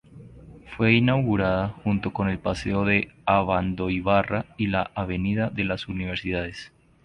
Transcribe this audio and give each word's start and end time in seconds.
Fue 0.75 0.93
inaugurada 0.95 1.75
junto 1.83 2.11
con 2.11 2.27
el 2.27 2.39
paseo 2.39 2.85
de 2.85 3.09
Abandoibarra 3.27 4.47
y 4.57 4.65
la 4.65 4.89
avenida 4.95 5.51
de 5.51 5.63
las 5.63 5.87
Universidades. 5.87 6.71